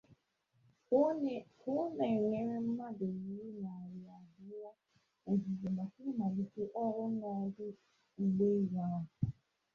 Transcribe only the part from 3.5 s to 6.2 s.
narị abụọ ọzụzụ maka